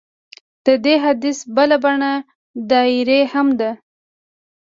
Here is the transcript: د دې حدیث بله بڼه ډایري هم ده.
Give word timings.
د 0.65 0.67
دې 0.85 0.95
حدیث 1.05 1.39
بله 1.55 1.75
بڼه 1.83 2.13
ډایري 2.69 3.21
هم 3.33 3.47
ده. 3.59 3.71